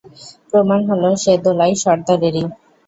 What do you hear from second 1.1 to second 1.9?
সে দোলাই